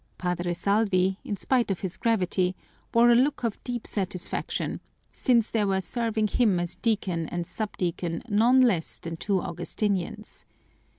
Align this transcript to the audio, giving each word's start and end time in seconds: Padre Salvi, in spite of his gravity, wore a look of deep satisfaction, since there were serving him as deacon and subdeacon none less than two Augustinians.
Padre 0.17 0.51
Salvi, 0.55 1.19
in 1.23 1.37
spite 1.37 1.69
of 1.69 1.81
his 1.81 1.95
gravity, 1.95 2.55
wore 2.91 3.11
a 3.11 3.15
look 3.15 3.43
of 3.43 3.63
deep 3.63 3.85
satisfaction, 3.85 4.79
since 5.11 5.47
there 5.47 5.67
were 5.67 5.79
serving 5.79 6.25
him 6.27 6.59
as 6.59 6.73
deacon 6.75 7.29
and 7.29 7.45
subdeacon 7.45 8.23
none 8.27 8.61
less 8.61 8.97
than 8.97 9.15
two 9.15 9.39
Augustinians. 9.39 10.43